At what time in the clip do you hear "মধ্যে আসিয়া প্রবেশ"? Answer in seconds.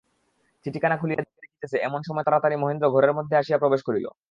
3.13-3.81